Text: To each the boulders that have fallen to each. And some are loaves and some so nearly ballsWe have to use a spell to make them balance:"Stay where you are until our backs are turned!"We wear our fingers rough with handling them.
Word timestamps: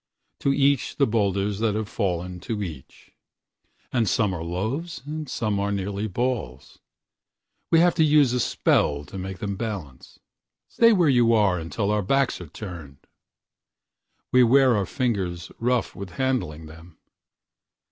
To 0.39 0.51
each 0.51 0.95
the 0.95 1.05
boulders 1.05 1.59
that 1.59 1.75
have 1.75 1.87
fallen 1.87 2.39
to 2.39 2.63
each. 2.63 3.11
And 3.93 4.09
some 4.09 4.33
are 4.33 4.43
loaves 4.43 5.03
and 5.05 5.29
some 5.29 5.57
so 5.57 5.69
nearly 5.69 6.09
ballsWe 6.09 6.71
have 7.73 7.93
to 7.93 8.03
use 8.03 8.33
a 8.33 8.39
spell 8.39 9.05
to 9.05 9.19
make 9.19 9.37
them 9.37 9.55
balance:"Stay 9.55 10.91
where 10.91 11.07
you 11.07 11.33
are 11.33 11.59
until 11.59 11.91
our 11.91 12.01
backs 12.01 12.41
are 12.41 12.47
turned!"We 12.49 14.41
wear 14.41 14.75
our 14.75 14.87
fingers 14.87 15.51
rough 15.59 15.95
with 15.95 16.13
handling 16.13 16.65
them. 16.65 16.97